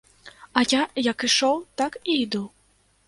[0.61, 2.43] А я, як ішоў, так і іду.